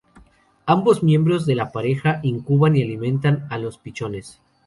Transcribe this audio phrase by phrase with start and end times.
[0.65, 4.41] Ambos miembros de la pareja incuban y alimentan a los pichones.